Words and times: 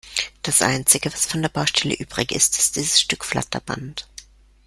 Das 0.41 0.63
einzige, 0.63 1.13
was 1.13 1.27
von 1.27 1.43
der 1.43 1.49
Baustelle 1.49 1.93
übrig 1.93 2.31
ist, 2.31 2.57
ist 2.57 2.75
dieses 2.75 2.99
Stück 2.99 3.23
Flatterband. 3.23 4.07